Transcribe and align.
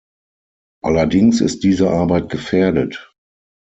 Allerdings 0.83 1.41
ist 1.41 1.63
diese 1.63 1.91
Arbeit 1.91 2.29
gefährdet. 2.29 3.13